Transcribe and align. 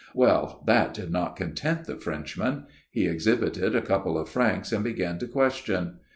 "Well, 0.15 0.63
that 0.65 0.95
did 0.95 1.11
not 1.11 1.35
content 1.35 1.83
the 1.85 1.95
Frenchman. 1.95 2.65
He 2.89 3.05
exhibited 3.05 3.75
a 3.75 3.83
couple 3.83 4.17
of 4.17 4.29
francs 4.29 4.71
and 4.71 4.83
began 4.83 5.19
to 5.19 5.27
question. 5.27 5.99